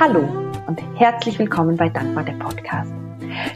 [0.00, 0.26] Hallo
[0.66, 2.90] und herzlich willkommen bei Dankbar der Podcast.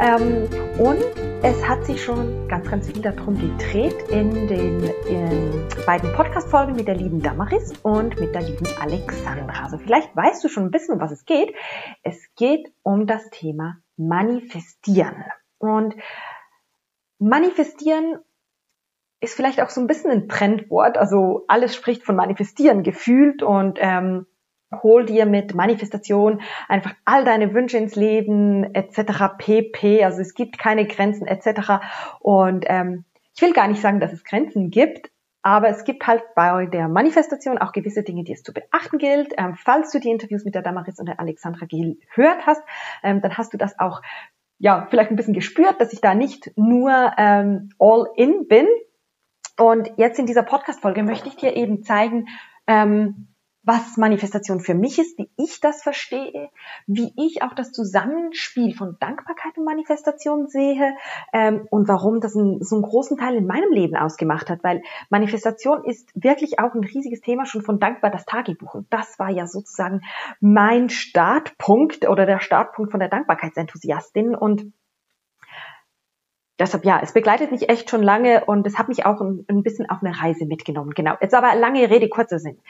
[0.00, 0.44] Ähm,
[0.78, 0.98] und
[1.46, 6.88] es hat sich schon ganz, ganz viel darum gedreht in den in beiden Podcast-Folgen mit
[6.88, 9.62] der lieben Damaris und mit der lieben Alexandra.
[9.62, 11.54] Also vielleicht weißt du schon ein bisschen, um was es geht.
[12.02, 15.22] Es geht um das Thema manifestieren.
[15.58, 15.94] Und
[17.18, 18.20] manifestieren
[19.20, 20.96] ist vielleicht auch so ein bisschen ein Trendwort.
[20.96, 24.26] Also alles spricht von manifestieren gefühlt und ähm,
[24.82, 29.36] hol dir mit Manifestation einfach all deine Wünsche ins Leben etc.
[29.38, 30.04] pp.
[30.04, 31.80] Also es gibt keine Grenzen etc.
[32.20, 35.10] Und ähm, ich will gar nicht sagen, dass es Grenzen gibt,
[35.42, 39.34] aber es gibt halt bei der Manifestation auch gewisse Dinge, die es zu beachten gilt.
[39.36, 42.62] Ähm, falls du die Interviews mit der Damaris und der Alexandra gehört hast,
[43.02, 44.00] ähm, dann hast du das auch
[44.58, 48.66] ja vielleicht ein bisschen gespürt, dass ich da nicht nur ähm, all in bin.
[49.58, 52.26] Und jetzt in dieser Podcast-Folge möchte ich dir eben zeigen,
[52.66, 53.28] ähm,
[53.64, 56.50] was Manifestation für mich ist, wie ich das verstehe,
[56.86, 60.94] wie ich auch das Zusammenspiel von Dankbarkeit und Manifestation sehe
[61.32, 64.82] ähm, und warum das ein, so einen großen Teil in meinem Leben ausgemacht hat, weil
[65.08, 69.30] Manifestation ist wirklich auch ein riesiges Thema schon von Dankbar das Tagebuch und das war
[69.30, 70.02] ja sozusagen
[70.40, 74.72] mein Startpunkt oder der Startpunkt von der Dankbarkeitsenthusiastin und
[76.56, 79.64] Deshalb ja, es begleitet mich echt schon lange und es hat mich auch ein, ein
[79.64, 80.92] bisschen auf eine Reise mitgenommen.
[80.94, 81.14] Genau.
[81.20, 82.60] Jetzt aber lange Rede, kurzer Sinn.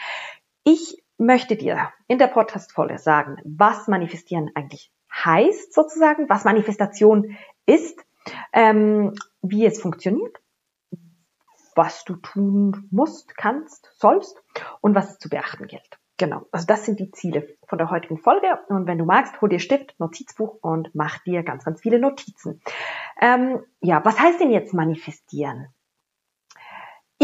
[0.66, 7.36] Ich möchte dir in der Podcast-Folge sagen, was manifestieren eigentlich heißt sozusagen, was Manifestation
[7.66, 8.02] ist,
[8.54, 10.38] ähm, wie es funktioniert,
[11.76, 14.42] was du tun musst, kannst, sollst
[14.80, 15.98] und was zu beachten gilt.
[16.16, 18.58] Genau, also das sind die Ziele von der heutigen Folge.
[18.68, 22.62] Und wenn du magst, hol dir Stift, Notizbuch und mach dir ganz, ganz viele Notizen.
[23.20, 25.73] Ähm, ja, was heißt denn jetzt manifestieren?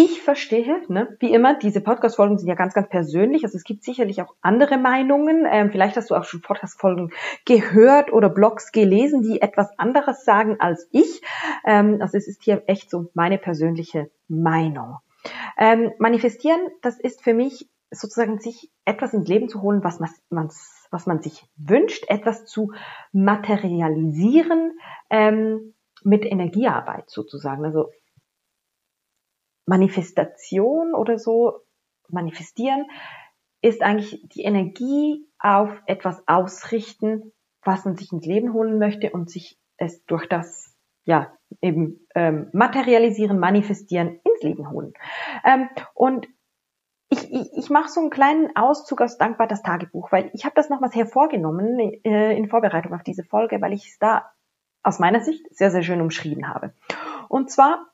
[0.02, 3.44] Ich verstehe, ne, wie immer, diese Podcast-Folgen sind ja ganz, ganz persönlich.
[3.44, 5.46] Also es gibt sicherlich auch andere Meinungen.
[5.46, 7.10] Ähm, vielleicht hast du auch schon Podcast-Folgen
[7.44, 11.20] gehört oder Blogs gelesen, die etwas anderes sagen als ich.
[11.66, 14.96] Ähm, also es ist hier echt so meine persönliche Meinung.
[15.58, 20.00] Ähm, manifestieren, das ist für mich sozusagen sich etwas ins Leben zu holen, was
[20.30, 20.48] man,
[20.90, 22.72] was man sich wünscht, etwas zu
[23.12, 24.78] materialisieren
[25.10, 27.66] ähm, mit Energiearbeit sozusagen.
[27.66, 27.90] Also
[29.66, 31.60] Manifestation oder so,
[32.08, 32.86] manifestieren,
[33.62, 37.32] ist eigentlich die Energie auf etwas ausrichten,
[37.62, 42.48] was man sich ins Leben holen möchte und sich es durch das ja eben ähm,
[42.52, 44.92] materialisieren, manifestieren ins Leben holen.
[45.44, 46.28] Ähm, und
[47.08, 50.54] ich, ich, ich mache so einen kleinen Auszug aus Dankbar das Tagebuch, weil ich habe
[50.54, 54.30] das nochmals hervorgenommen äh, in Vorbereitung auf diese Folge, weil ich es da
[54.82, 56.72] aus meiner Sicht sehr, sehr schön umschrieben habe.
[57.28, 57.89] Und zwar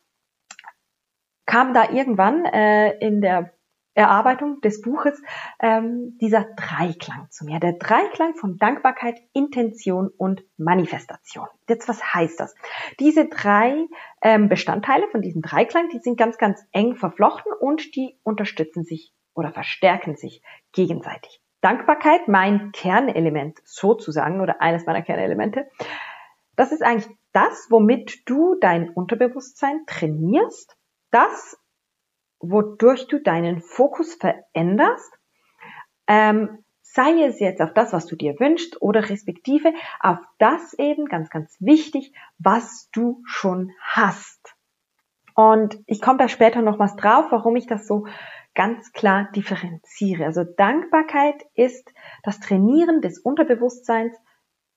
[1.47, 3.53] kam da irgendwann äh, in der
[3.97, 5.21] Erarbeitung des Buches
[5.59, 7.61] ähm, dieser Dreiklang zu mir.
[7.61, 11.47] Der Dreiklang von Dankbarkeit, Intention und Manifestation.
[11.67, 12.55] Jetzt, was heißt das?
[13.01, 13.87] Diese drei
[14.21, 19.15] ähm, Bestandteile von diesem Dreiklang, die sind ganz, ganz eng verflochten und die unterstützen sich
[19.35, 20.43] oder verstärken sich
[20.73, 21.41] gegenseitig.
[21.63, 25.67] Dankbarkeit, mein Kernelement sozusagen oder eines meiner Kernelemente,
[26.55, 30.77] das ist eigentlich das, womit du dein Unterbewusstsein trainierst
[31.11, 31.59] das,
[32.41, 35.13] wodurch du deinen Fokus veränderst,
[36.07, 41.07] ähm, sei es jetzt auf das, was du dir wünschst oder respektive auf das eben,
[41.07, 44.55] ganz, ganz wichtig, was du schon hast.
[45.35, 48.07] Und ich komme da später noch was drauf, warum ich das so
[48.55, 50.25] ganz klar differenziere.
[50.25, 51.93] Also Dankbarkeit ist
[52.23, 54.17] das Trainieren des Unterbewusstseins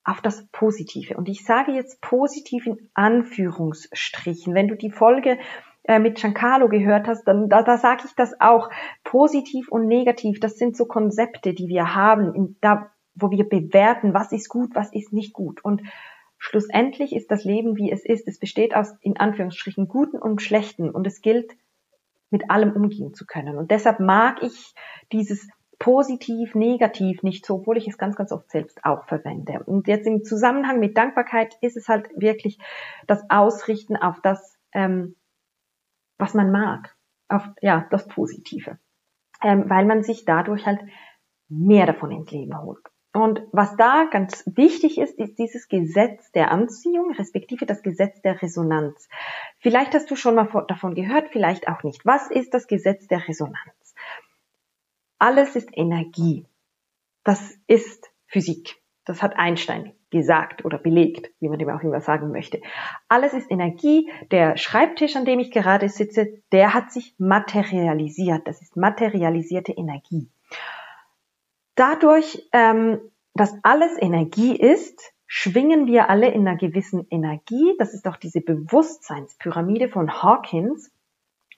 [0.04, 1.16] auf das Positive.
[1.16, 4.54] Und ich sage jetzt positiv in Anführungsstrichen.
[4.54, 5.38] Wenn du die Folge
[5.88, 8.70] mit Giancarlo gehört hast, dann da, da sage ich das auch.
[9.02, 14.14] Positiv und negativ, das sind so Konzepte, die wir haben, in, da, wo wir bewerten,
[14.14, 15.64] was ist gut, was ist nicht gut.
[15.64, 15.82] Und
[16.38, 18.28] schlussendlich ist das Leben, wie es ist.
[18.28, 20.90] Es besteht aus, in Anführungsstrichen, Guten und Schlechten.
[20.90, 21.52] Und es gilt,
[22.30, 23.58] mit allem umgehen zu können.
[23.58, 24.74] Und deshalb mag ich
[25.12, 25.48] dieses
[25.78, 29.62] positiv, negativ nicht so, obwohl ich es ganz, ganz oft selbst auch verwende.
[29.64, 32.58] Und jetzt im Zusammenhang mit Dankbarkeit ist es halt wirklich
[33.06, 35.16] das Ausrichten auf das, ähm,
[36.20, 36.94] was man mag,
[37.28, 38.78] auf ja das Positive,
[39.42, 40.80] ähm, weil man sich dadurch halt
[41.48, 42.84] mehr davon ins Leben holt.
[43.12, 48.40] Und was da ganz wichtig ist, ist dieses Gesetz der Anziehung, respektive das Gesetz der
[48.40, 49.08] Resonanz.
[49.58, 52.06] Vielleicht hast du schon mal davon gehört, vielleicht auch nicht.
[52.06, 53.94] Was ist das Gesetz der Resonanz?
[55.18, 56.46] Alles ist Energie.
[57.24, 58.80] Das ist Physik.
[59.04, 62.60] Das hat Einstein gesagt oder belegt, wie man dem auch immer sagen möchte.
[63.08, 64.10] Alles ist Energie.
[64.30, 68.46] Der Schreibtisch, an dem ich gerade sitze, der hat sich materialisiert.
[68.46, 70.28] Das ist materialisierte Energie.
[71.74, 73.00] Dadurch, ähm,
[73.34, 77.74] dass alles Energie ist, schwingen wir alle in einer gewissen Energie.
[77.78, 80.90] Das ist auch diese Bewusstseinspyramide von Hawkins.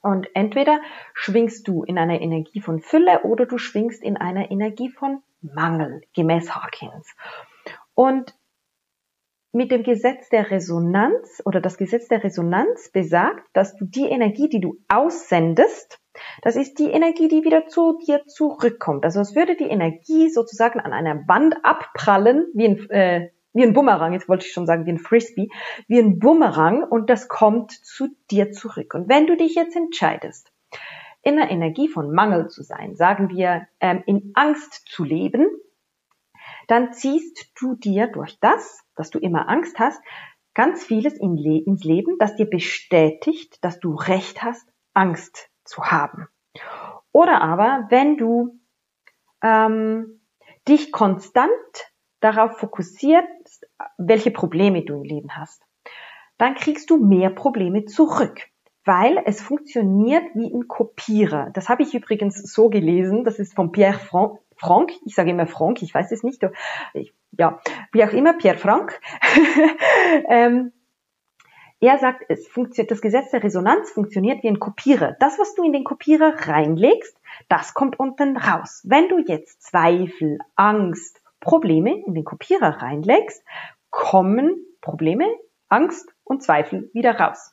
[0.03, 0.81] Und entweder
[1.15, 6.03] schwingst du in einer Energie von Fülle oder du schwingst in einer Energie von Mangel,
[6.15, 7.15] gemäß Hawkins.
[7.95, 8.35] Und
[9.53, 14.49] mit dem Gesetz der Resonanz oder das Gesetz der Resonanz besagt, dass du die Energie,
[14.49, 16.01] die du aussendest,
[16.43, 19.05] das ist die Energie, die wieder zu dir zurückkommt.
[19.05, 23.75] Also es würde die Energie sozusagen an einer Wand abprallen, wie ein, äh, wie ein
[23.75, 25.49] Bumerang, jetzt wollte ich schon sagen, wie ein Frisbee,
[25.87, 28.95] wie ein Bumerang und das kommt zu dir zurück.
[28.95, 30.51] Und wenn du dich jetzt entscheidest,
[31.23, 35.47] in der Energie von Mangel zu sein, sagen wir, ähm, in Angst zu leben,
[36.73, 40.01] dann ziehst du dir durch das, dass du immer Angst hast,
[40.55, 45.85] ganz vieles in Le ins Leben, das dir bestätigt, dass du Recht hast, Angst zu
[45.85, 46.29] haben.
[47.13, 48.59] Oder aber, wenn du
[49.43, 50.23] ähm,
[50.67, 51.51] dich konstant
[52.21, 53.67] darauf fokussierst,
[53.99, 55.63] welche Probleme du im Leben hast,
[56.39, 58.49] dann kriegst du mehr Probleme zurück,
[58.87, 61.51] weil es funktioniert wie ein Kopierer.
[61.53, 65.49] Das habe ich übrigens so gelesen, das ist von Pierre Franck, Frank, ich sage immer
[65.49, 66.47] Frank, ich weiß es nicht,
[66.95, 67.61] ich, ja,
[67.91, 69.01] wie auch immer, Pierre Frank.
[70.29, 70.73] ähm,
[71.81, 75.17] er sagt, es funktioniert, das Gesetz der Resonanz funktioniert wie ein Kopierer.
[75.19, 77.17] Das, was du in den Kopierer reinlegst,
[77.49, 78.83] das kommt unten raus.
[78.85, 83.45] Wenn du jetzt Zweifel, Angst, Probleme in den Kopierer reinlegst,
[83.91, 85.27] kommen Probleme,
[85.69, 87.53] Angst und Zweifel wieder raus.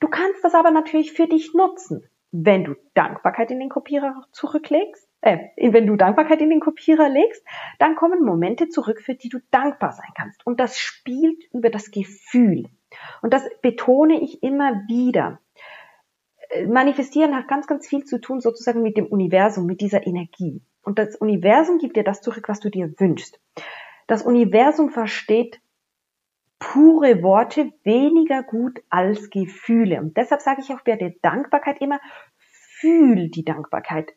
[0.00, 2.04] Du kannst das aber natürlich für dich nutzen.
[2.32, 7.44] Wenn du Dankbarkeit in den Kopierer zurücklegst, äh, wenn du Dankbarkeit in den Kopierer legst,
[7.78, 10.44] dann kommen Momente zurück, für die du dankbar sein kannst.
[10.46, 12.68] Und das spielt über das Gefühl.
[13.22, 15.40] Und das betone ich immer wieder.
[16.48, 20.62] Äh, manifestieren hat ganz, ganz viel zu tun sozusagen mit dem Universum, mit dieser Energie.
[20.82, 23.38] Und das Universum gibt dir das zurück, was du dir wünschst.
[24.06, 25.60] Das Universum versteht
[26.58, 30.00] pure Worte weniger gut als Gefühle.
[30.00, 32.00] Und deshalb sage ich auch bei der Dankbarkeit immer,
[32.38, 34.12] fühl die Dankbarkeit.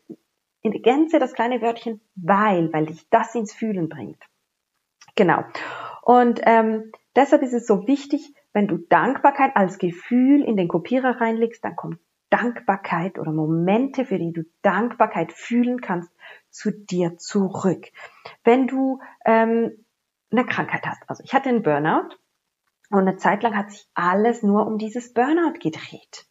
[0.64, 4.22] In Gänze das kleine Wörtchen weil, weil dich das ins Fühlen bringt.
[5.14, 5.44] Genau.
[6.02, 11.20] Und ähm, deshalb ist es so wichtig, wenn du Dankbarkeit als Gefühl in den Kopierer
[11.20, 11.98] reinlegst, dann kommt
[12.30, 16.10] Dankbarkeit oder Momente, für die du Dankbarkeit fühlen kannst,
[16.48, 17.88] zu dir zurück.
[18.42, 19.84] Wenn du ähm,
[20.30, 22.16] eine Krankheit hast, also ich hatte einen Burnout
[22.90, 26.26] und eine Zeit lang hat sich alles nur um dieses Burnout gedreht.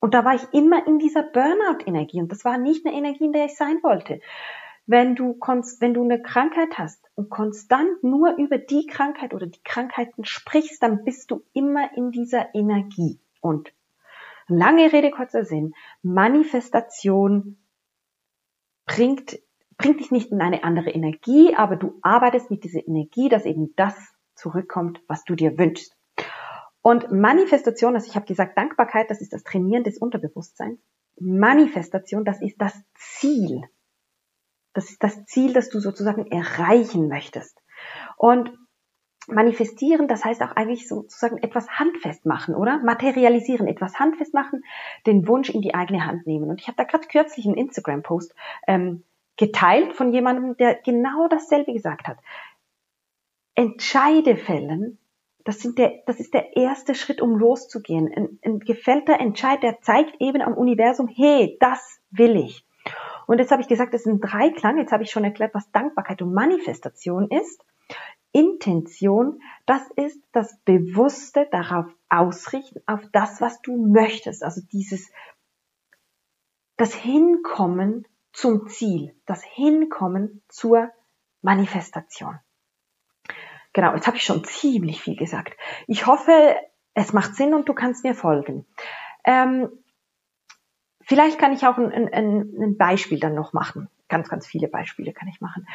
[0.00, 3.32] Und da war ich immer in dieser Burnout-Energie und das war nicht eine Energie, in
[3.32, 4.20] der ich sein wollte.
[4.86, 9.62] Wenn du, wenn du eine Krankheit hast und konstant nur über die Krankheit oder die
[9.62, 13.20] Krankheiten sprichst, dann bist du immer in dieser Energie.
[13.40, 13.72] Und
[14.48, 17.58] lange Rede, kurzer Sinn, Manifestation
[18.86, 19.38] bringt,
[19.76, 23.76] bringt dich nicht in eine andere Energie, aber du arbeitest mit dieser Energie, dass eben
[23.76, 23.94] das
[24.34, 25.94] zurückkommt, was du dir wünschst.
[26.82, 30.80] Und Manifestation, also ich habe gesagt, Dankbarkeit, das ist das Trainieren des Unterbewusstseins.
[31.18, 33.64] Manifestation, das ist das Ziel
[34.72, 37.60] das ist das Ziel, das du sozusagen erreichen möchtest.
[38.16, 38.56] Und
[39.26, 42.78] manifestieren, das heißt auch eigentlich sozusagen etwas handfest machen, oder?
[42.78, 44.64] Materialisieren, etwas handfest machen,
[45.06, 46.50] den Wunsch in die eigene Hand nehmen.
[46.50, 48.34] Und ich habe da gerade kürzlich einen Instagram-Post
[48.66, 49.04] ähm,
[49.36, 52.18] geteilt von jemandem, der genau dasselbe gesagt hat.
[53.54, 54.98] Entscheide fällen,
[55.44, 58.12] das, sind der, das ist der erste Schritt, um loszugehen.
[58.14, 62.64] Ein, ein gefällter Entscheid, der zeigt eben am Universum, hey, das will ich.
[63.26, 64.78] Und jetzt habe ich gesagt, es sind drei Klang.
[64.78, 67.64] Jetzt habe ich schon erklärt, was Dankbarkeit und Manifestation ist.
[68.32, 74.42] Intention, das ist das Bewusste darauf ausrichten, auf das, was du möchtest.
[74.42, 75.10] Also dieses,
[76.76, 80.90] das Hinkommen zum Ziel, das Hinkommen zur
[81.42, 82.38] Manifestation.
[83.72, 85.56] Genau, jetzt habe ich schon ziemlich viel gesagt.
[85.86, 86.56] Ich hoffe,
[86.94, 88.66] es macht Sinn und du kannst mir folgen.
[89.24, 89.68] Ähm,
[91.02, 93.88] vielleicht kann ich auch ein, ein, ein Beispiel dann noch machen.
[94.08, 95.66] Ganz, ganz viele Beispiele kann ich machen.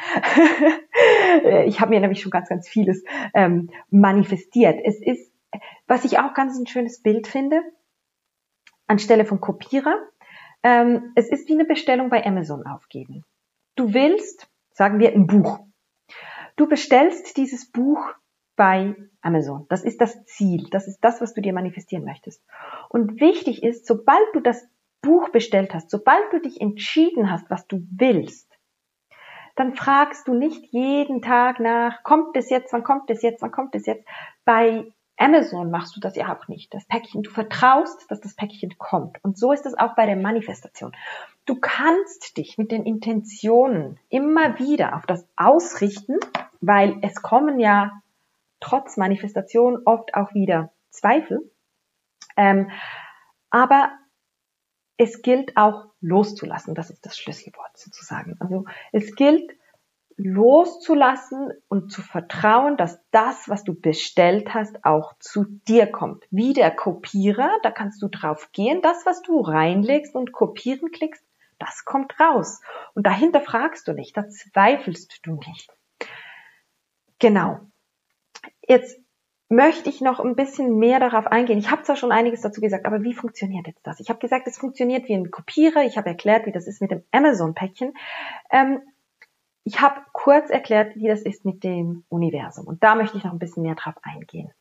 [1.64, 4.78] ich habe mir nämlich schon ganz, ganz vieles ähm, manifestiert.
[4.84, 5.32] Es ist,
[5.86, 7.62] was ich auch ganz ein schönes Bild finde,
[8.86, 9.98] anstelle von Kopierer,
[10.62, 13.24] ähm, es ist wie eine Bestellung bei Amazon aufgeben.
[13.74, 15.60] Du willst, sagen wir, ein Buch.
[16.56, 18.00] Du bestellst dieses Buch
[18.56, 19.66] bei Amazon.
[19.68, 20.68] Das ist das Ziel.
[20.70, 22.42] Das ist das, was du dir manifestieren möchtest.
[22.88, 24.66] Und wichtig ist, sobald du das
[25.02, 28.50] Buch bestellt hast, sobald du dich entschieden hast, was du willst,
[29.54, 33.52] dann fragst du nicht jeden Tag nach, kommt es jetzt, wann kommt es jetzt, wann
[33.52, 34.06] kommt es jetzt.
[34.44, 34.86] Bei
[35.18, 36.74] Amazon machst du das ja auch nicht.
[36.74, 39.18] Das Päckchen, du vertraust, dass das Päckchen kommt.
[39.24, 40.92] Und so ist es auch bei der Manifestation.
[41.46, 46.18] Du kannst dich mit den Intentionen immer wieder auf das ausrichten,
[46.60, 47.92] weil es kommen ja
[48.60, 51.50] trotz Manifestation oft auch wieder Zweifel.
[52.36, 52.70] Ähm,
[53.50, 53.90] aber
[54.96, 56.74] es gilt auch loszulassen.
[56.74, 58.36] Das ist das Schlüsselwort sozusagen.
[58.40, 59.52] Also es gilt
[60.16, 66.24] loszulassen und zu vertrauen, dass das, was du bestellt hast, auch zu dir kommt.
[66.30, 71.24] Wie der Kopierer, da kannst du drauf gehen, das, was du reinlegst und kopieren klickst,
[71.58, 72.62] das kommt raus.
[72.94, 75.70] Und dahinter fragst du nicht, da zweifelst du nicht.
[77.18, 77.60] Genau.
[78.66, 78.98] Jetzt
[79.48, 81.58] möchte ich noch ein bisschen mehr darauf eingehen.
[81.58, 84.00] Ich habe zwar schon einiges dazu gesagt, aber wie funktioniert jetzt das?
[84.00, 85.84] Ich habe gesagt, es funktioniert wie ein Kopierer.
[85.84, 87.94] Ich habe erklärt, wie das ist mit dem Amazon-Päckchen.
[88.50, 88.80] Ähm,
[89.62, 92.66] ich habe kurz erklärt, wie das ist mit dem Universum.
[92.66, 94.52] Und da möchte ich noch ein bisschen mehr drauf eingehen.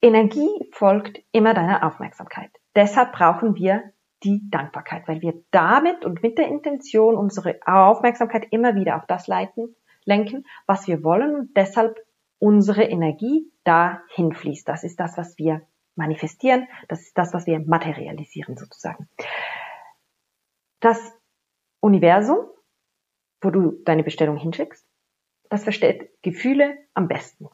[0.00, 2.50] Energie folgt immer deiner Aufmerksamkeit.
[2.76, 8.74] Deshalb brauchen wir die Dankbarkeit, weil wir damit und mit der Intention unsere Aufmerksamkeit immer
[8.74, 9.74] wieder auf das leiten,
[10.08, 11.98] lenken, was wir wollen und deshalb
[12.38, 14.66] unsere Energie dahin fließt.
[14.68, 15.62] Das ist das, was wir
[15.94, 16.66] manifestieren.
[16.88, 19.08] Das ist das, was wir materialisieren sozusagen.
[20.80, 21.12] Das
[21.80, 22.38] Universum
[23.40, 24.86] wo du deine Bestellung hinschickst.
[25.48, 27.48] Das versteht Gefühle am besten.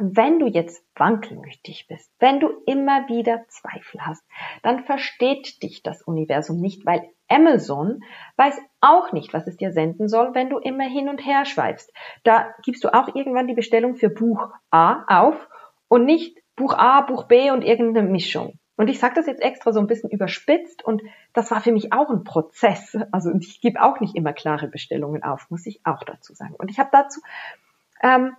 [0.00, 4.24] Wenn du jetzt wankelmütig bist, wenn du immer wieder Zweifel hast,
[4.62, 8.02] dann versteht dich das Universum nicht, weil Amazon
[8.36, 11.92] weiß auch nicht, was es dir senden soll, wenn du immer hin und her schweifst.
[12.22, 15.48] Da gibst du auch irgendwann die Bestellung für Buch A auf
[15.88, 18.58] und nicht Buch A, Buch B und irgendeine Mischung.
[18.76, 21.02] Und ich sage das jetzt extra so ein bisschen überspitzt und
[21.32, 22.96] das war für mich auch ein Prozess.
[23.12, 26.54] Also ich gebe auch nicht immer klare Bestellungen auf, muss ich auch dazu sagen.
[26.56, 27.20] Und ich habe dazu
[28.02, 28.36] ähm,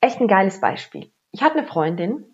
[0.00, 1.10] echt ein geiles Beispiel.
[1.32, 2.24] Ich hatte eine Freundin,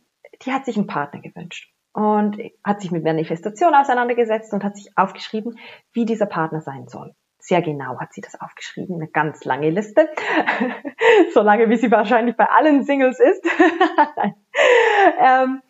[0.42, 4.90] die hat sich einen Partner gewünscht und hat sich mit Manifestation auseinandergesetzt und hat sich
[4.96, 5.58] aufgeschrieben,
[5.92, 7.14] wie dieser Partner sein soll.
[7.38, 10.08] Sehr genau hat sie das aufgeschrieben, eine ganz lange Liste,
[11.34, 13.46] so lange wie sie wahrscheinlich bei allen Singles ist.
[15.20, 15.62] ähm,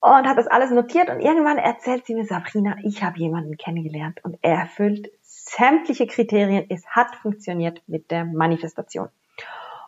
[0.00, 4.18] und hat das alles notiert und irgendwann erzählt sie mir, Sabrina, ich habe jemanden kennengelernt
[4.24, 6.66] und er erfüllt sämtliche Kriterien.
[6.68, 9.08] Es hat funktioniert mit der Manifestation.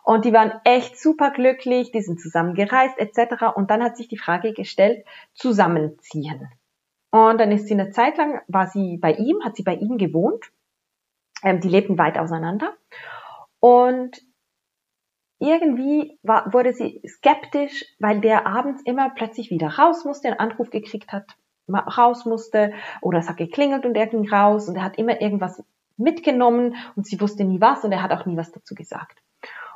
[0.05, 3.55] Und die waren echt super glücklich, die sind zusammen gereist etc.
[3.55, 6.47] Und dann hat sich die Frage gestellt, zusammenziehen.
[7.09, 9.97] Und dann ist sie eine Zeit lang, war sie bei ihm, hat sie bei ihm
[9.97, 10.51] gewohnt.
[11.43, 12.75] Ähm, die lebten weit auseinander.
[13.59, 14.21] Und
[15.39, 20.69] irgendwie war, wurde sie skeptisch, weil der abends immer plötzlich wieder raus musste, einen Anruf
[20.69, 21.35] gekriegt hat,
[21.67, 25.63] raus musste oder es hat geklingelt und er ging raus und er hat immer irgendwas
[25.97, 29.19] mitgenommen und sie wusste nie was und er hat auch nie was dazu gesagt.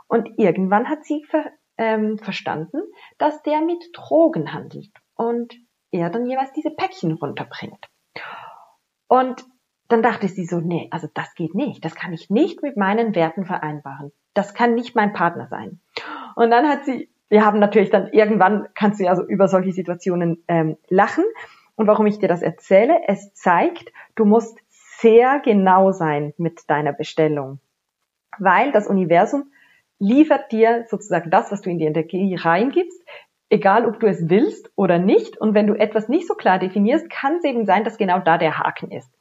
[0.09, 1.45] Und irgendwann hat sie ver,
[1.77, 2.81] ähm, verstanden,
[3.17, 5.55] dass der mit Drogen handelt und
[5.91, 7.87] er dann jeweils diese Päckchen runterbringt.
[9.07, 9.45] Und
[9.87, 11.85] dann dachte sie so, nee, also das geht nicht.
[11.85, 14.11] Das kann ich nicht mit meinen Werten vereinbaren.
[14.33, 15.79] Das kann nicht mein Partner sein.
[16.35, 19.71] Und dann hat sie, wir haben natürlich dann irgendwann, kannst du ja so über solche
[19.71, 21.23] Situationen ähm, lachen.
[21.75, 24.59] Und warum ich dir das erzähle, es zeigt, du musst
[24.99, 27.59] sehr genau sein mit deiner Bestellung.
[28.37, 29.51] Weil das Universum
[29.99, 33.01] liefert dir sozusagen das, was du in die Energie reingibst,
[33.49, 35.37] egal ob du es willst oder nicht.
[35.37, 38.37] Und wenn du etwas nicht so klar definierst, kann es eben sein, dass genau da
[38.37, 39.11] der Haken ist.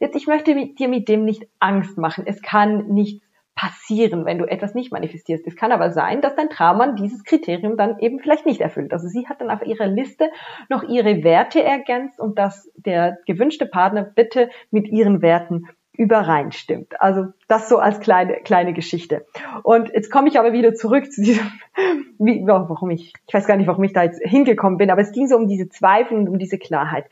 [0.00, 2.24] Jetzt, ich möchte dir mit dem nicht Angst machen.
[2.26, 3.26] Es kann nichts
[3.58, 5.44] passieren, wenn du etwas nicht manifestierst.
[5.44, 8.92] Es kann aber sein, dass dein Traummann dieses Kriterium dann eben vielleicht nicht erfüllt.
[8.92, 10.30] Also sie hat dann auf ihrer Liste
[10.68, 15.66] noch ihre Werte ergänzt und dass der gewünschte Partner bitte mit ihren Werten
[15.98, 17.00] übereinstimmt.
[17.00, 19.26] Also das so als kleine, kleine Geschichte.
[19.64, 21.50] Und jetzt komme ich aber wieder zurück zu diesem,
[22.18, 25.10] wie, warum ich, ich weiß gar nicht, warum ich da jetzt hingekommen bin, aber es
[25.10, 27.06] ging so um diese Zweifel und um diese Klarheit.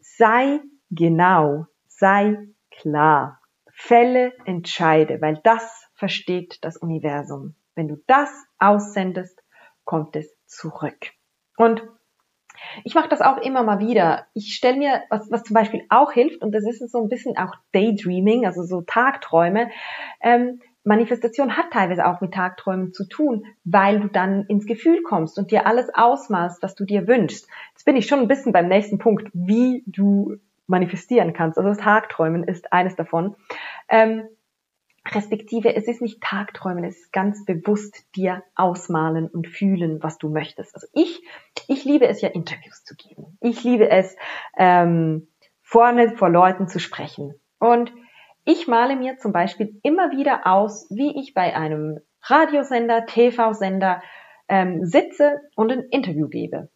[0.00, 0.60] Sei
[0.90, 2.36] genau, sei
[2.70, 3.40] klar.
[3.72, 7.54] Fälle entscheide, weil das versteht das Universum.
[7.74, 9.42] Wenn du das aussendest,
[9.84, 11.12] kommt es zurück.
[11.56, 11.82] Und
[12.84, 14.26] ich mache das auch immer mal wieder.
[14.34, 17.36] Ich stelle mir, was, was zum Beispiel auch hilft, und das ist so ein bisschen
[17.36, 19.70] auch Daydreaming, also so Tagträume.
[20.20, 25.38] Ähm, Manifestation hat teilweise auch mit Tagträumen zu tun, weil du dann ins Gefühl kommst
[25.38, 27.48] und dir alles ausmalst, was du dir wünschst.
[27.72, 30.36] Jetzt bin ich schon ein bisschen beim nächsten Punkt, wie du
[30.66, 31.58] manifestieren kannst.
[31.58, 33.36] Also das Tagträumen ist eines davon.
[33.88, 34.24] Ähm,
[35.06, 40.28] respektive es ist nicht Tagträumen, es ist ganz bewusst dir ausmalen und fühlen, was du
[40.28, 40.74] möchtest.
[40.74, 41.22] Also ich,
[41.68, 43.38] ich liebe es ja, Interviews zu geben.
[43.40, 44.16] Ich liebe es,
[44.56, 45.28] ähm,
[45.62, 47.34] vorne vor Leuten zu sprechen.
[47.58, 47.92] Und
[48.44, 54.02] ich male mir zum Beispiel immer wieder aus, wie ich bei einem Radiosender, TV-Sender
[54.48, 56.68] ähm, sitze und ein Interview gebe.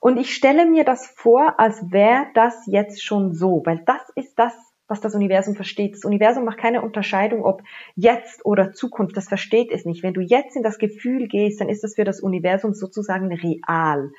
[0.00, 4.38] Und ich stelle mir das vor, als wäre das jetzt schon so, weil das ist
[4.38, 4.54] das,
[4.90, 5.94] was das Universum versteht.
[5.94, 7.62] Das Universum macht keine Unterscheidung, ob
[7.94, 9.16] jetzt oder Zukunft.
[9.16, 10.02] Das versteht es nicht.
[10.02, 14.10] Wenn du jetzt in das Gefühl gehst, dann ist das für das Universum sozusagen real.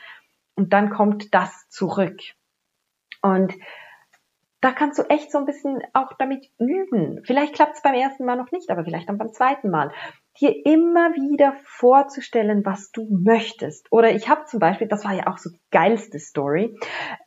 [0.55, 2.19] Und dann kommt das zurück.
[3.21, 3.53] Und
[4.61, 7.21] da kannst du echt so ein bisschen auch damit üben.
[7.25, 9.91] Vielleicht klappt es beim ersten Mal noch nicht, aber vielleicht dann beim zweiten Mal.
[10.39, 13.91] Dir immer wieder vorzustellen, was du möchtest.
[13.91, 16.77] Oder ich habe zum Beispiel, das war ja auch so die geilste Story,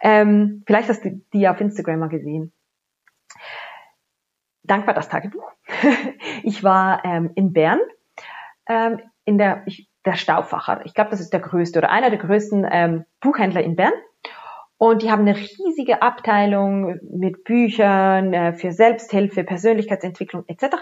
[0.01, 2.53] ähm, vielleicht hast du die auf Instagram mal gesehen
[4.65, 5.51] dankbar das Tagebuch.
[6.43, 7.79] ich war ähm, in Bern
[8.69, 10.83] ähm, in der ich, der Stauffacher.
[10.85, 13.93] Ich glaube, das ist der größte oder einer der größten ähm, Buchhändler in Bern.
[14.77, 20.77] Und die haben eine riesige Abteilung mit Büchern äh, für Selbsthilfe, Persönlichkeitsentwicklung etc.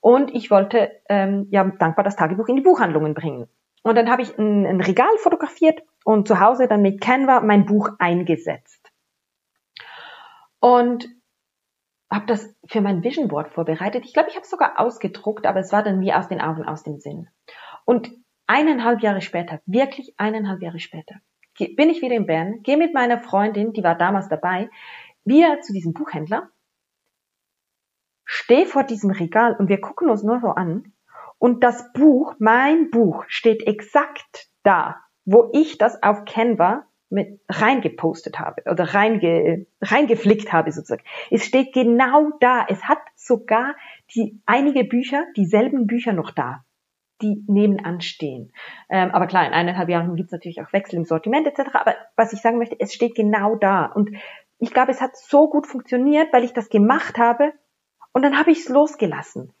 [0.00, 3.48] Und ich wollte ähm, ja dankbar das Tagebuch in die Buchhandlungen bringen.
[3.82, 7.66] Und dann habe ich ein, ein Regal fotografiert und zu Hause dann mit Canva mein
[7.66, 8.90] Buch eingesetzt.
[10.60, 11.08] Und
[12.10, 14.04] habe das für mein Vision Board vorbereitet.
[14.04, 16.64] Ich glaube, ich habe es sogar ausgedruckt, aber es war dann wie aus den Augen,
[16.64, 17.28] aus dem Sinn.
[17.84, 18.10] Und
[18.46, 21.16] eineinhalb Jahre später, wirklich eineinhalb Jahre später,
[21.58, 24.70] bin ich wieder in Bern, gehe mit meiner Freundin, die war damals dabei,
[25.24, 26.50] wieder zu diesem Buchhändler,
[28.24, 30.92] stehe vor diesem Regal und wir gucken uns nur so an
[31.38, 38.38] und das Buch, mein Buch, steht exakt da, wo ich das auf Canva mit reingepostet
[38.38, 41.04] habe oder reinge, reingeflickt habe sozusagen.
[41.30, 42.66] Es steht genau da.
[42.68, 43.76] Es hat sogar
[44.14, 46.64] die einige Bücher, dieselben Bücher noch da,
[47.22, 48.52] die nebenan stehen.
[48.88, 51.70] Ähm, aber klar, in eineinhalb Jahren gibt es natürlich auch Wechsel im Sortiment etc.
[51.74, 53.86] Aber was ich sagen möchte, es steht genau da.
[53.86, 54.10] Und
[54.58, 57.52] ich glaube, es hat so gut funktioniert, weil ich das gemacht habe
[58.12, 59.52] und dann habe ich es losgelassen.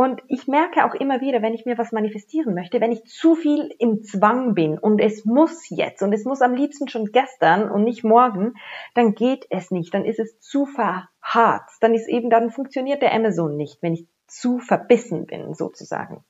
[0.00, 3.34] Und ich merke auch immer wieder, wenn ich mir was manifestieren möchte, wenn ich zu
[3.34, 7.70] viel im Zwang bin und es muss jetzt und es muss am liebsten schon gestern
[7.70, 8.54] und nicht morgen,
[8.94, 13.12] dann geht es nicht, dann ist es zu verharrt, dann ist eben, dann funktioniert der
[13.12, 16.24] Amazon nicht, wenn ich zu verbissen bin, sozusagen.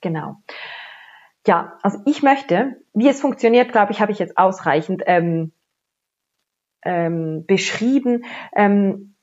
[0.00, 0.36] Genau.
[1.46, 5.52] Ja, also ich möchte, wie es funktioniert, glaube ich, habe ich jetzt ausreichend ähm,
[6.80, 8.24] ähm, beschrieben.
[8.56, 9.14] Ähm,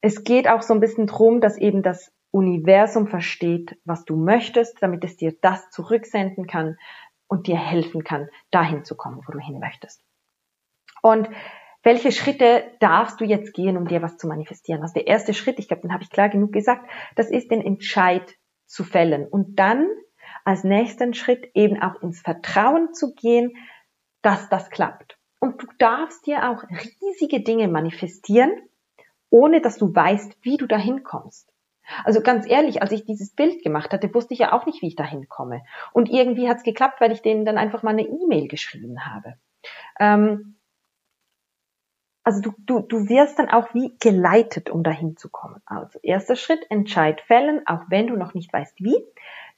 [0.00, 4.82] es geht auch so ein bisschen drum, dass eben das Universum versteht, was du möchtest,
[4.82, 6.76] damit es dir das zurücksenden kann
[7.26, 10.02] und dir helfen kann, dahin zu kommen, wo du hin möchtest.
[11.02, 11.28] Und
[11.82, 14.82] welche Schritte darfst du jetzt gehen, um dir was zu manifestieren?
[14.82, 17.60] Also der erste Schritt, ich glaube, den habe ich klar genug gesagt, das ist den
[17.60, 18.36] Entscheid
[18.66, 19.86] zu fällen und dann
[20.44, 23.56] als nächsten Schritt eben auch ins Vertrauen zu gehen,
[24.22, 25.18] dass das klappt.
[25.40, 28.50] Und du darfst dir auch riesige Dinge manifestieren,
[29.30, 31.52] ohne dass du weißt, wie du dahin kommst.
[32.04, 34.88] Also ganz ehrlich, als ich dieses Bild gemacht hatte, wusste ich ja auch nicht, wie
[34.88, 35.62] ich da hinkomme.
[35.92, 39.34] Und irgendwie hat es geklappt, weil ich denen dann einfach mal eine E-Mail geschrieben habe.
[39.98, 40.56] Ähm,
[42.22, 45.62] also du, du, du wirst dann auch wie geleitet, um dahin zu kommen.
[45.64, 49.02] Also erster Schritt, entscheid fällen, auch wenn du noch nicht weißt wie.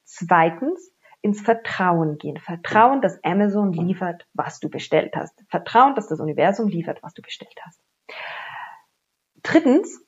[0.05, 2.38] Zweitens, ins Vertrauen gehen.
[2.38, 5.35] Vertrauen, dass Amazon liefert, was du bestellt hast.
[5.49, 7.81] Vertrauen, dass das Universum liefert, was du bestellt hast.
[9.43, 10.01] Drittens,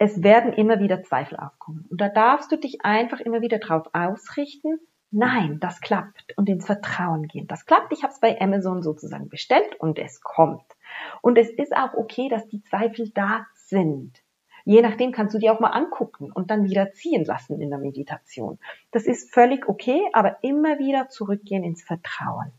[0.00, 1.86] es werden immer wieder Zweifel aufkommen.
[1.90, 6.64] Und da darfst du dich einfach immer wieder drauf ausrichten, nein, das klappt und ins
[6.64, 7.46] Vertrauen gehen.
[7.46, 10.64] Das klappt, ich habe es bei Amazon sozusagen bestellt und es kommt.
[11.20, 14.22] Und es ist auch okay, dass die Zweifel da sind.
[14.64, 17.78] Je nachdem kannst du die auch mal angucken und dann wieder ziehen lassen in der
[17.78, 18.58] Meditation.
[18.92, 22.52] Das ist völlig okay, aber immer wieder zurückgehen ins Vertrauen.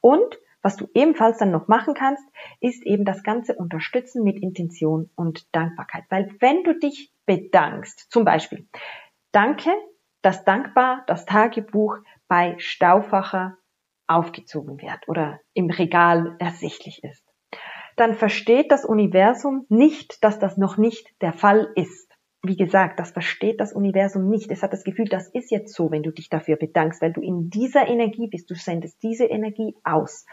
[0.00, 2.24] Und was du ebenfalls dann noch machen kannst,
[2.60, 6.04] ist eben das Ganze unterstützen mit Intention und Dankbarkeit.
[6.08, 8.66] Weil wenn du dich bedankst, zum Beispiel,
[9.30, 9.70] danke,
[10.22, 13.58] dass dankbar das Tagebuch bei Stauffacher
[14.06, 17.24] aufgezogen wird oder im Regal ersichtlich ist
[17.96, 22.13] dann versteht das Universum nicht, dass das noch nicht der Fall ist.
[22.46, 24.50] Wie gesagt, das versteht das Universum nicht.
[24.50, 27.22] Es hat das Gefühl, das ist jetzt so, wenn du dich dafür bedankst, weil du
[27.22, 28.50] in dieser Energie bist.
[28.50, 30.26] Du sendest diese Energie aus.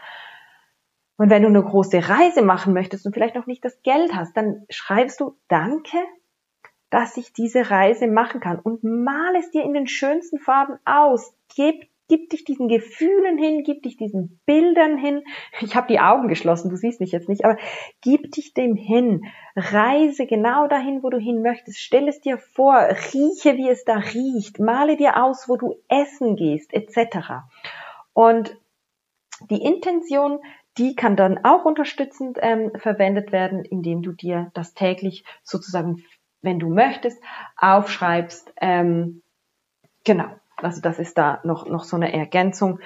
[1.16, 4.36] Und wenn du eine große Reise machen möchtest und vielleicht noch nicht das Geld hast,
[4.36, 5.96] dann schreibst du Danke,
[6.90, 11.34] dass ich diese Reise machen kann und mal es dir in den schönsten Farben aus.
[11.56, 15.24] Gib Gib dich diesen Gefühlen hin, gib dich diesen Bildern hin.
[15.62, 17.56] Ich habe die Augen geschlossen, du siehst mich jetzt nicht, aber
[18.02, 19.24] gib dich dem hin.
[19.56, 21.78] Reise genau dahin, wo du hin möchtest.
[21.78, 24.60] Stell es dir vor, rieche, wie es da riecht.
[24.60, 27.46] Male dir aus, wo du essen gehst, etc.
[28.12, 28.58] Und
[29.48, 30.40] die Intention,
[30.76, 36.04] die kann dann auch unterstützend ähm, verwendet werden, indem du dir das täglich sozusagen,
[36.42, 37.22] wenn du möchtest,
[37.56, 38.52] aufschreibst.
[38.60, 39.22] Ähm,
[40.04, 40.28] genau.
[40.64, 42.80] Also das ist da noch, noch so eine Ergänzung,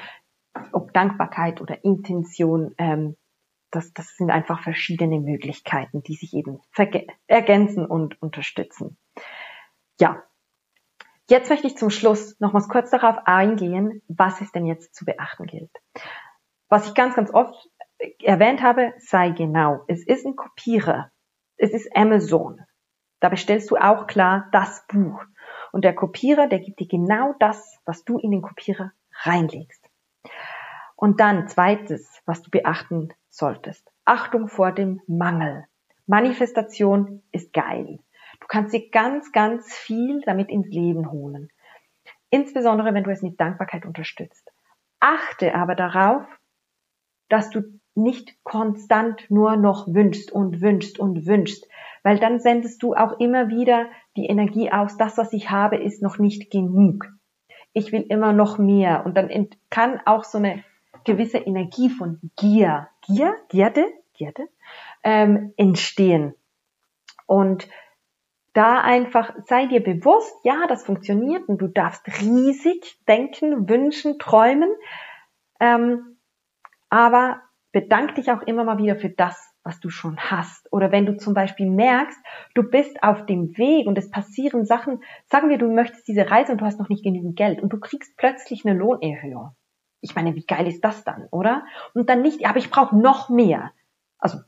[0.73, 3.17] ob Dankbarkeit oder Intention, ähm,
[3.71, 6.61] das, das sind einfach verschiedene Möglichkeiten, die sich eben
[7.27, 8.97] ergänzen und unterstützen.
[10.01, 10.23] Ja,
[11.29, 15.47] jetzt möchte ich zum Schluss nochmals kurz darauf eingehen, was es denn jetzt zu beachten
[15.47, 15.71] gilt.
[16.69, 17.69] Was ich ganz, ganz oft
[18.23, 19.85] erwähnt habe, sei genau.
[19.89, 21.11] Es ist ein Kopierer.
[21.57, 22.61] Es ist Amazon.
[23.21, 25.25] Da bestellst du auch klar das Buch.
[25.77, 28.93] Und der Kopierer, der gibt dir genau das, was du in den Kopierer
[29.25, 29.87] reinlegst.
[30.95, 33.87] Und dann zweites, was du beachten solltest.
[34.07, 35.67] Achtung vor dem Mangel.
[36.07, 37.99] Manifestation ist geil.
[38.41, 41.51] Du kannst dir ganz, ganz viel damit ins Leben holen.
[42.31, 44.51] Insbesondere, wenn du es mit Dankbarkeit unterstützt.
[44.99, 46.25] Achte aber darauf,
[47.29, 51.67] dass du nicht konstant nur noch wünschst und wünschst und wünschst,
[52.03, 56.03] weil dann sendest du auch immer wieder die Energie aus, das, was ich habe, ist
[56.03, 57.09] noch nicht genug.
[57.73, 59.05] Ich will immer noch mehr.
[59.05, 60.63] Und dann kann auch so eine
[61.05, 64.49] gewisse Energie von Gier, Gier, Gierde, Gierde,
[65.03, 66.35] ähm, entstehen.
[67.27, 67.69] Und
[68.53, 74.71] da einfach sei dir bewusst, ja, das funktioniert und du darfst riesig denken, wünschen, träumen.
[75.61, 76.17] Ähm,
[76.89, 77.43] aber
[77.77, 80.73] bedank dich auch immer mal wieder für das, was du schon hast.
[80.73, 82.19] Oder wenn du zum Beispiel merkst,
[82.55, 86.53] du bist auf dem Weg und es passieren Sachen, sagen wir, du möchtest diese Reise
[86.53, 89.51] und du hast noch nicht genügend Geld und du kriegst plötzlich eine Lohnerhöhung.
[90.01, 91.67] Ich meine, wie geil ist das dann, oder?
[91.93, 93.73] Und dann nicht, aber ich brauche noch mehr.
[94.17, 94.39] Also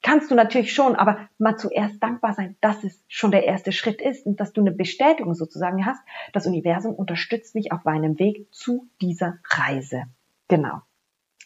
[0.00, 4.00] kannst du natürlich schon, aber mal zuerst dankbar sein, dass es schon der erste Schritt
[4.00, 6.00] ist und dass du eine Bestätigung sozusagen hast.
[6.32, 10.04] Das Universum unterstützt mich auf meinem Weg zu dieser Reise.
[10.46, 10.82] Genau.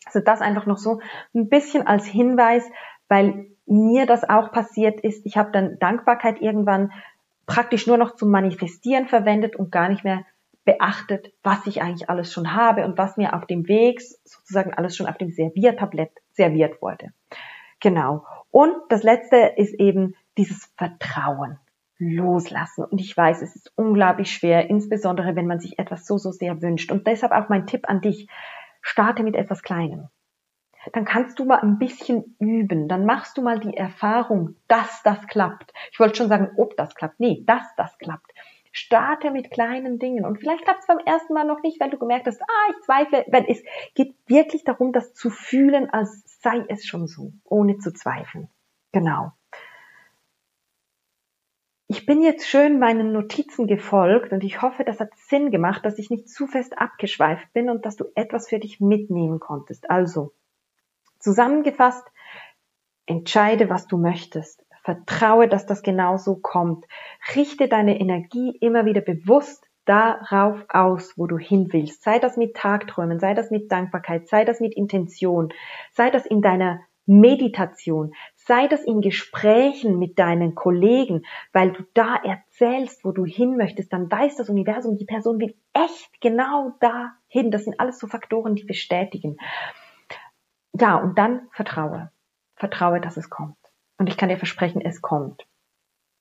[0.06, 1.00] Also das einfach noch so
[1.34, 2.64] ein bisschen als Hinweis,
[3.08, 5.24] weil mir das auch passiert ist.
[5.26, 6.92] Ich habe dann Dankbarkeit irgendwann
[7.46, 10.24] praktisch nur noch zum Manifestieren verwendet und gar nicht mehr
[10.64, 14.96] beachtet, was ich eigentlich alles schon habe und was mir auf dem Weg sozusagen alles
[14.96, 17.12] schon auf dem Serviertablett serviert wurde.
[17.80, 18.24] Genau.
[18.50, 21.58] Und das letzte ist eben dieses Vertrauen
[21.98, 22.84] loslassen.
[22.84, 26.62] Und ich weiß, es ist unglaublich schwer, insbesondere wenn man sich etwas so, so sehr
[26.62, 26.90] wünscht.
[26.90, 28.28] Und deshalb auch mein Tipp an dich.
[28.86, 30.08] Starte mit etwas Kleinem
[30.92, 32.88] dann kannst du mal ein bisschen üben.
[32.88, 35.72] Dann machst du mal die Erfahrung, dass das klappt.
[35.92, 37.20] Ich wollte schon sagen, ob das klappt.
[37.20, 38.32] Nee, dass das klappt.
[38.72, 40.24] Starte mit kleinen Dingen.
[40.24, 42.84] Und vielleicht klappt es beim ersten Mal noch nicht, weil du gemerkt hast, ah, ich
[42.84, 43.24] zweifle.
[43.28, 43.62] Weil es
[43.94, 48.48] geht wirklich darum, das zu fühlen, als sei es schon so, ohne zu zweifeln.
[48.92, 49.32] Genau.
[51.86, 55.98] Ich bin jetzt schön meinen Notizen gefolgt und ich hoffe, das hat Sinn gemacht, dass
[55.98, 59.90] ich nicht zu fest abgeschweift bin und dass du etwas für dich mitnehmen konntest.
[59.90, 60.32] Also,
[61.24, 62.06] Zusammengefasst,
[63.06, 64.62] entscheide, was du möchtest.
[64.82, 66.84] Vertraue, dass das genauso kommt.
[67.34, 72.02] Richte deine Energie immer wieder bewusst darauf aus, wo du hin willst.
[72.02, 75.50] Sei das mit Tagträumen, sei das mit Dankbarkeit, sei das mit Intention,
[75.94, 78.14] sei das in deiner Meditation,
[78.46, 83.92] sei das in Gesprächen mit deinen Kollegen, weil du da erzählst, wo du hin möchtest,
[83.92, 87.50] dann weiß das Universum, die Person will echt genau dahin.
[87.50, 89.36] Das sind alles so Faktoren, die bestätigen
[90.74, 92.10] ja, und dann vertraue.
[92.56, 93.56] Vertraue, dass es kommt.
[93.96, 95.46] Und ich kann dir versprechen, es kommt.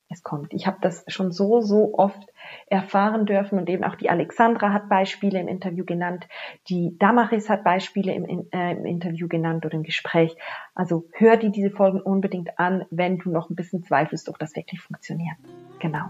[0.10, 0.54] Es kommt.
[0.54, 2.20] Ich habe das schon so, so oft
[2.68, 6.28] erfahren dürfen und eben auch die Alexandra hat Beispiele im Interview genannt,
[6.70, 10.36] die Damaris hat Beispiele im, äh, im Interview genannt oder im Gespräch.
[10.76, 14.56] Also hör dir diese Folgen unbedingt an, wenn du noch ein bisschen zweifelst, ob das
[14.56, 15.38] wirklich funktioniert.
[15.80, 16.06] Genau.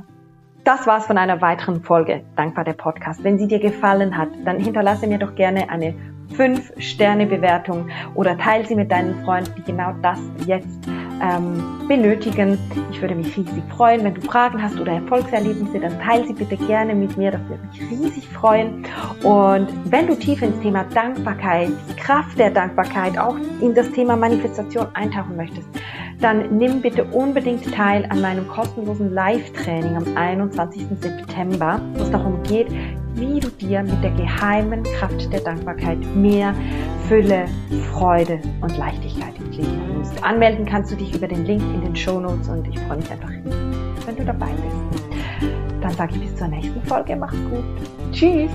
[0.63, 3.23] Das war's von einer weiteren Folge Dankbar der Podcast.
[3.23, 8.75] Wenn sie dir gefallen hat, dann hinterlasse mir doch gerne eine 5-Sterne-Bewertung oder teile sie
[8.75, 10.79] mit deinen Freunden, die genau das jetzt
[11.21, 12.57] ähm, benötigen.
[12.91, 14.03] Ich würde mich riesig freuen.
[14.03, 17.31] Wenn du Fragen hast oder Erfolgserlebnisse, dann teile sie bitte gerne mit mir.
[17.31, 18.85] Das würde mich riesig freuen.
[19.23, 24.15] Und wenn du tief ins Thema Dankbarkeit, die Kraft der Dankbarkeit, auch in das Thema
[24.15, 25.67] Manifestation eintauchen möchtest,
[26.19, 30.85] dann nimm bitte unbedingt teil an meinem kostenlosen Live-Training am 21.
[31.01, 32.67] September, wo es darum geht,
[33.15, 36.53] wie du dir mit der geheimen Kraft der Dankbarkeit mehr
[37.07, 37.45] Fülle,
[37.91, 40.23] Freude und Leichtigkeit ins Leben holst.
[40.23, 43.11] Anmelden kannst du dich über den Link in den Show Notes und ich freue mich
[43.11, 43.29] einfach,
[44.05, 45.03] wenn du dabei bist.
[45.81, 47.15] Dann sage ich bis zur nächsten Folge.
[47.15, 47.63] Mach's gut.
[48.11, 48.51] Tschüss.